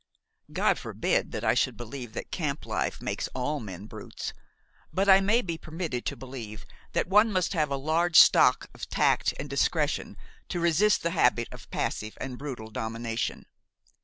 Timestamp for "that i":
1.31-1.53